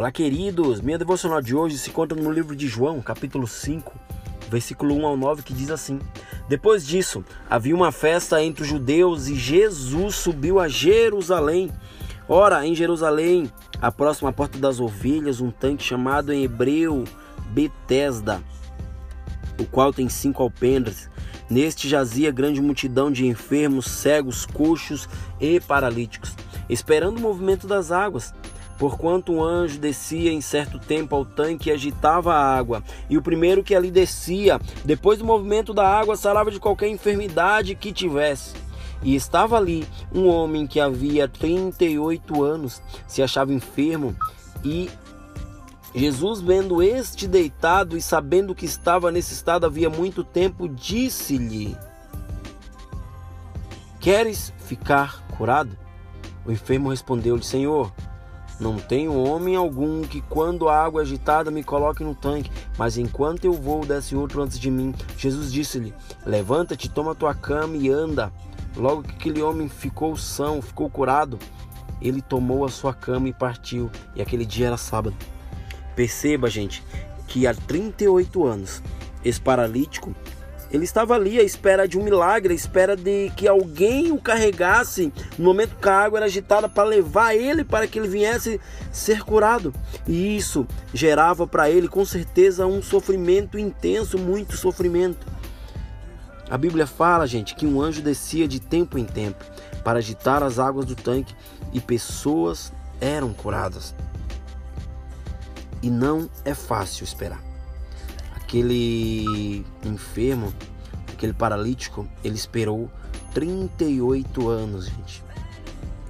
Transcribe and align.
Olá, 0.00 0.10
queridos! 0.10 0.80
Minha 0.80 0.96
devocional 0.96 1.42
de 1.42 1.54
hoje 1.54 1.76
se 1.76 1.90
encontra 1.90 2.18
no 2.18 2.32
livro 2.32 2.56
de 2.56 2.66
João, 2.66 3.02
capítulo 3.02 3.46
5, 3.46 3.92
versículo 4.48 4.94
1 4.94 5.06
ao 5.06 5.14
9, 5.14 5.42
que 5.42 5.52
diz 5.52 5.70
assim: 5.70 6.00
Depois 6.48 6.86
disso, 6.86 7.22
havia 7.50 7.76
uma 7.76 7.92
festa 7.92 8.42
entre 8.42 8.62
os 8.62 8.68
judeus 8.68 9.28
e 9.28 9.34
Jesus 9.34 10.14
subiu 10.14 10.58
a 10.58 10.68
Jerusalém. 10.68 11.70
Ora, 12.26 12.66
em 12.66 12.74
Jerusalém, 12.74 13.52
a 13.78 13.92
próxima 13.92 14.32
porta 14.32 14.56
das 14.58 14.80
ovelhas, 14.80 15.38
um 15.38 15.50
tanque 15.50 15.84
chamado 15.84 16.32
em 16.32 16.44
hebreu 16.44 17.04
Betesda, 17.50 18.42
o 19.58 19.66
qual 19.66 19.92
tem 19.92 20.08
cinco 20.08 20.42
alpendres. 20.42 21.10
Neste 21.50 21.90
jazia 21.90 22.30
grande 22.30 22.62
multidão 22.62 23.12
de 23.12 23.26
enfermos, 23.26 23.84
cegos, 23.84 24.46
coxos 24.46 25.06
e 25.38 25.60
paralíticos, 25.60 26.34
esperando 26.70 27.18
o 27.18 27.20
movimento 27.20 27.66
das 27.66 27.92
águas. 27.92 28.32
Porquanto 28.80 29.30
um 29.30 29.44
anjo 29.44 29.78
descia 29.78 30.32
em 30.32 30.40
certo 30.40 30.78
tempo 30.78 31.14
ao 31.14 31.22
tanque 31.22 31.68
e 31.68 31.72
agitava 31.72 32.32
a 32.32 32.56
água, 32.56 32.82
e 33.10 33.18
o 33.18 33.22
primeiro 33.22 33.62
que 33.62 33.74
ali 33.74 33.90
descia, 33.90 34.58
depois 34.86 35.18
do 35.18 35.24
movimento 35.24 35.74
da 35.74 35.86
água, 35.86 36.16
sarava 36.16 36.50
de 36.50 36.58
qualquer 36.58 36.88
enfermidade 36.88 37.74
que 37.74 37.92
tivesse. 37.92 38.54
E 39.02 39.14
estava 39.14 39.58
ali 39.58 39.86
um 40.10 40.26
homem 40.28 40.66
que 40.66 40.80
havia 40.80 41.28
38 41.28 42.42
anos, 42.42 42.80
se 43.06 43.22
achava 43.22 43.52
enfermo, 43.52 44.16
e 44.64 44.88
Jesus, 45.94 46.40
vendo 46.40 46.82
este 46.82 47.28
deitado 47.28 47.98
e 47.98 48.00
sabendo 48.00 48.54
que 48.54 48.64
estava 48.64 49.10
nesse 49.10 49.34
estado 49.34 49.66
havia 49.66 49.90
muito 49.90 50.24
tempo, 50.24 50.66
disse-lhe: 50.66 51.76
Queres 54.00 54.54
ficar 54.60 55.22
curado? 55.36 55.76
O 56.46 56.52
enfermo 56.52 56.88
respondeu-lhe: 56.88 57.44
Senhor, 57.44 57.92
não 58.60 58.76
tenho 58.76 59.14
homem 59.14 59.56
algum 59.56 60.02
que, 60.02 60.20
quando 60.20 60.68
a 60.68 60.84
água 60.84 61.00
é 61.00 61.04
agitada, 61.04 61.50
me 61.50 61.64
coloque 61.64 62.04
no 62.04 62.14
tanque, 62.14 62.50
mas 62.76 62.98
enquanto 62.98 63.46
eu 63.46 63.54
vou, 63.54 63.86
desce 63.86 64.14
outro 64.14 64.42
antes 64.42 64.58
de 64.58 64.70
mim. 64.70 64.94
Jesus 65.16 65.50
disse-lhe: 65.50 65.94
Levanta-te, 66.26 66.90
toma 66.90 67.14
tua 67.14 67.34
cama 67.34 67.76
e 67.76 67.88
anda. 67.88 68.30
Logo 68.76 69.02
que 69.02 69.12
aquele 69.12 69.40
homem 69.40 69.66
ficou 69.68 70.14
são, 70.14 70.60
ficou 70.60 70.90
curado, 70.90 71.38
ele 72.02 72.20
tomou 72.20 72.64
a 72.64 72.68
sua 72.68 72.92
cama 72.92 73.28
e 73.28 73.32
partiu. 73.32 73.90
E 74.14 74.20
aquele 74.20 74.44
dia 74.44 74.66
era 74.66 74.76
sábado. 74.76 75.16
Perceba, 75.96 76.50
gente, 76.50 76.84
que 77.26 77.46
há 77.46 77.54
38 77.54 78.44
anos, 78.46 78.82
esse 79.24 79.40
paralítico 79.40 80.14
ele 80.70 80.84
estava 80.84 81.14
ali 81.14 81.38
à 81.38 81.42
espera 81.42 81.88
de 81.88 81.98
um 81.98 82.04
milagre, 82.04 82.52
à 82.52 82.56
espera 82.56 82.96
de 82.96 83.30
que 83.36 83.48
alguém 83.48 84.12
o 84.12 84.20
carregasse 84.20 85.12
no 85.36 85.44
momento 85.44 85.76
que 85.76 85.88
a 85.88 86.04
água 86.04 86.20
era 86.20 86.26
agitada 86.26 86.68
para 86.68 86.84
levar 86.84 87.34
ele 87.34 87.64
para 87.64 87.86
que 87.88 87.98
ele 87.98 88.08
viesse 88.08 88.60
ser 88.92 89.24
curado. 89.24 89.74
E 90.06 90.36
isso 90.36 90.66
gerava 90.94 91.46
para 91.46 91.68
ele 91.68 91.88
com 91.88 92.04
certeza 92.04 92.66
um 92.66 92.80
sofrimento 92.80 93.58
intenso, 93.58 94.16
muito 94.16 94.56
sofrimento. 94.56 95.26
A 96.48 96.56
Bíblia 96.56 96.86
fala, 96.86 97.26
gente, 97.26 97.54
que 97.54 97.66
um 97.66 97.80
anjo 97.80 98.00
descia 98.00 98.46
de 98.46 98.60
tempo 98.60 98.96
em 98.96 99.04
tempo 99.04 99.44
para 99.82 99.98
agitar 99.98 100.42
as 100.42 100.58
águas 100.58 100.86
do 100.86 100.94
tanque 100.94 101.34
e 101.72 101.80
pessoas 101.80 102.72
eram 103.00 103.32
curadas. 103.32 103.94
E 105.82 105.90
não 105.90 106.28
é 106.44 106.54
fácil 106.54 107.04
esperar 107.04 107.49
aquele 108.50 109.64
enfermo, 109.84 110.52
aquele 111.12 111.32
paralítico, 111.32 112.04
ele 112.24 112.34
esperou 112.34 112.90
38 113.32 114.48
anos, 114.48 114.86
gente. 114.86 115.22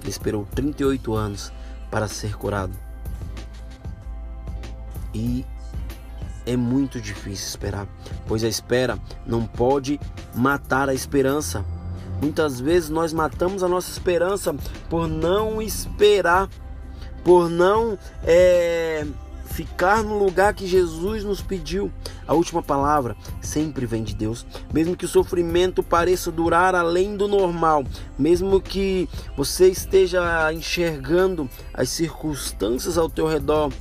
Ele 0.01 0.09
esperou 0.09 0.47
38 0.55 1.13
anos 1.13 1.53
para 1.91 2.07
ser 2.07 2.35
curado. 2.35 2.73
E 5.13 5.45
é 6.43 6.57
muito 6.57 6.99
difícil 6.99 7.47
esperar, 7.47 7.87
pois 8.25 8.43
a 8.43 8.47
espera 8.47 8.97
não 9.23 9.45
pode 9.45 9.99
matar 10.33 10.89
a 10.89 10.95
esperança. 10.95 11.63
Muitas 12.19 12.59
vezes 12.59 12.89
nós 12.89 13.13
matamos 13.13 13.61
a 13.61 13.67
nossa 13.67 13.91
esperança 13.91 14.55
por 14.89 15.07
não 15.07 15.61
esperar, 15.61 16.49
por 17.23 17.47
não 17.47 17.99
é, 18.23 19.05
ficar 19.51 20.03
no 20.03 20.17
lugar 20.17 20.53
que 20.53 20.65
Jesus 20.65 21.23
nos 21.23 21.41
pediu. 21.41 21.91
A 22.27 22.33
última 22.33 22.63
palavra 22.63 23.15
sempre 23.41 23.85
vem 23.85 24.03
de 24.03 24.15
Deus, 24.15 24.45
mesmo 24.73 24.95
que 24.95 25.05
o 25.05 25.09
sofrimento 25.09 25.83
pareça 25.83 26.31
durar 26.31 26.73
além 26.73 27.15
do 27.15 27.27
normal, 27.27 27.83
mesmo 28.17 28.61
que 28.61 29.09
você 29.35 29.67
esteja 29.67 30.51
enxergando 30.53 31.49
as 31.73 31.89
circunstâncias 31.89 32.97
ao 32.97 33.09
teu 33.09 33.27
redor, 33.27 33.71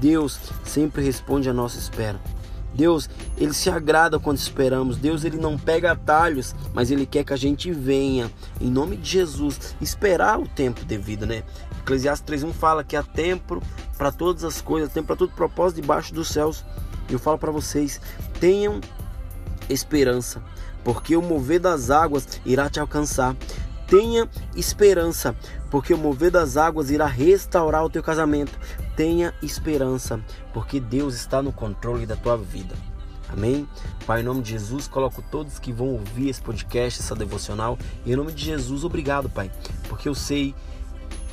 Deus 0.00 0.38
sempre 0.64 1.02
responde 1.02 1.48
à 1.48 1.52
nossa 1.52 1.78
espera. 1.78 2.20
Deus, 2.72 3.10
ele 3.36 3.52
se 3.52 3.68
agrada 3.68 4.18
quando 4.18 4.38
esperamos. 4.38 4.96
Deus, 4.96 5.24
ele 5.24 5.36
não 5.36 5.58
pega 5.58 5.92
atalhos, 5.92 6.54
mas 6.72 6.90
ele 6.90 7.04
quer 7.04 7.24
que 7.24 7.32
a 7.32 7.36
gente 7.36 7.72
venha, 7.72 8.30
em 8.60 8.70
nome 8.70 8.96
de 8.96 9.10
Jesus, 9.10 9.74
esperar 9.80 10.38
o 10.38 10.46
tempo 10.46 10.84
devido, 10.84 11.26
né? 11.26 11.42
Eclesiastes 11.80 12.24
3:1 12.24 12.52
fala 12.52 12.84
que 12.84 12.96
há 12.96 13.02
tempo 13.02 13.60
para 14.00 14.10
todas 14.10 14.44
as 14.44 14.62
coisas, 14.62 14.90
tempo 14.90 15.08
para 15.08 15.16
todo 15.16 15.30
propósito 15.32 15.82
debaixo 15.82 16.14
dos 16.14 16.28
céus. 16.28 16.64
Eu 17.10 17.18
falo 17.18 17.36
para 17.36 17.52
vocês, 17.52 18.00
tenham 18.40 18.80
esperança, 19.68 20.42
porque 20.82 21.14
o 21.14 21.20
mover 21.20 21.60
das 21.60 21.90
águas 21.90 22.40
irá 22.46 22.70
te 22.70 22.80
alcançar. 22.80 23.36
Tenha 23.86 24.26
esperança, 24.56 25.36
porque 25.70 25.92
o 25.92 25.98
mover 25.98 26.30
das 26.30 26.56
águas 26.56 26.90
irá 26.90 27.04
restaurar 27.04 27.84
o 27.84 27.90
teu 27.90 28.02
casamento. 28.02 28.58
Tenha 28.96 29.34
esperança, 29.42 30.18
porque 30.54 30.80
Deus 30.80 31.14
está 31.14 31.42
no 31.42 31.52
controle 31.52 32.06
da 32.06 32.16
tua 32.16 32.38
vida. 32.38 32.74
Amém? 33.28 33.68
Pai, 34.06 34.22
em 34.22 34.24
nome 34.24 34.40
de 34.40 34.52
Jesus, 34.52 34.88
coloco 34.88 35.22
todos 35.30 35.58
que 35.58 35.74
vão 35.74 35.88
ouvir 35.88 36.30
esse 36.30 36.40
podcast, 36.40 37.00
essa 37.00 37.14
devocional. 37.14 37.78
E 38.06 38.14
em 38.14 38.16
nome 38.16 38.32
de 38.32 38.46
Jesus, 38.46 38.82
obrigado, 38.82 39.28
Pai, 39.28 39.50
porque 39.90 40.08
eu 40.08 40.14
sei 40.14 40.54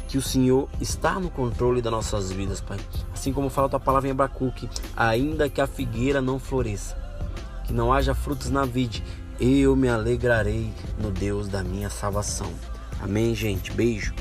que 0.07 0.17
o 0.17 0.21
Senhor 0.21 0.69
está 0.79 1.19
no 1.19 1.29
controle 1.29 1.81
das 1.81 1.91
nossas 1.91 2.31
vidas, 2.31 2.61
Pai. 2.61 2.79
Assim 3.13 3.33
como 3.33 3.49
fala 3.49 3.67
a 3.67 3.69
tua 3.71 3.79
palavra 3.79 4.07
em 4.07 4.11
Abacuque, 4.11 4.69
ainda 4.95 5.49
que 5.49 5.59
a 5.59 5.67
figueira 5.67 6.21
não 6.21 6.39
floresça, 6.39 6.97
que 7.65 7.73
não 7.73 7.91
haja 7.91 8.15
frutos 8.15 8.49
na 8.49 8.63
vide, 8.65 9.03
eu 9.39 9.75
me 9.75 9.89
alegrarei 9.89 10.73
no 10.97 11.11
Deus 11.11 11.47
da 11.47 11.63
minha 11.63 11.89
salvação. 11.89 12.51
Amém, 12.99 13.35
gente? 13.35 13.71
Beijo. 13.71 14.13